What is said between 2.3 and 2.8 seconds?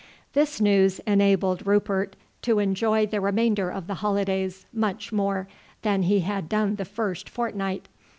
to